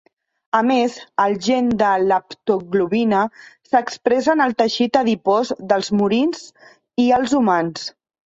A 0.59 0.59
més, 0.67 0.93
el 1.23 1.35
gen 1.47 1.67
de 1.81 1.89
l'haptoglobina 2.05 3.19
s'expressa 3.73 4.33
en 4.35 4.43
el 4.47 4.57
teixit 4.63 4.99
adipós 5.03 5.53
dels 5.73 5.93
murins 6.01 6.43
i 7.07 7.09
els 7.19 7.37
humans. 7.41 7.85